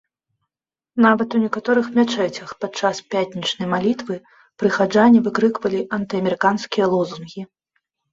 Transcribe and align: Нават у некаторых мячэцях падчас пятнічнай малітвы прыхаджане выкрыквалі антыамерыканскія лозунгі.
Нават 1.05 1.29
у 1.39 1.41
некаторых 1.41 1.89
мячэцях 1.97 2.53
падчас 2.65 3.01
пятнічнай 3.15 3.67
малітвы 3.73 4.17
прыхаджане 4.63 5.19
выкрыквалі 5.27 5.79
антыамерыканскія 5.99 6.85
лозунгі. 6.95 7.41